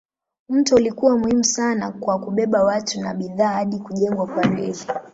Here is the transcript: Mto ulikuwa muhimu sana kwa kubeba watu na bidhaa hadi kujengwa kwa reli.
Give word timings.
Mto 0.49 0.75
ulikuwa 0.75 1.17
muhimu 1.17 1.43
sana 1.43 1.91
kwa 1.91 2.19
kubeba 2.19 2.63
watu 2.63 3.01
na 3.01 3.13
bidhaa 3.13 3.53
hadi 3.53 3.79
kujengwa 3.79 4.27
kwa 4.27 4.43
reli. 4.43 4.79